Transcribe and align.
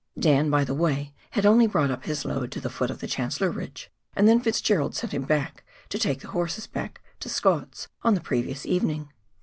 Dan, 0.17 0.49
by 0.49 0.63
the 0.63 0.73
way, 0.73 1.13
had 1.29 1.45
only 1.45 1.67
brought 1.67 1.91
up 1.91 2.05
his 2.05 2.25
load 2.25 2.51
to 2.53 2.59
the 2.59 2.71
foot 2.71 2.89
of 2.89 3.01
the 3.01 3.07
Chancellor 3.07 3.51
Ridge 3.51 3.91
and 4.15 4.27
then 4.27 4.39
Fitzgerald 4.41 4.95
sent 4.95 5.13
him 5.13 5.25
back 5.25 5.63
to 5.89 5.99
take 5.99 6.21
the 6.21 6.29
horses 6.29 6.65
back 6.65 7.01
to 7.19 7.29
Scott's 7.29 7.87
on 8.01 8.15
the 8.15 8.19
previous 8.19 8.65
evening. 8.65 9.11